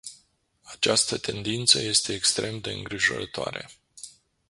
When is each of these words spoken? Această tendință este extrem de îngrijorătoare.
Această 0.61 1.17
tendință 1.17 1.79
este 1.81 2.13
extrem 2.13 2.59
de 2.59 2.71
îngrijorătoare. 2.71 3.69